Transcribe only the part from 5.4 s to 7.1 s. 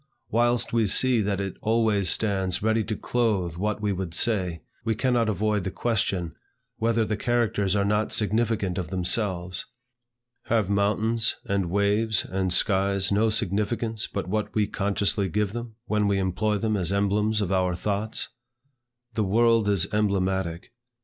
the question, whether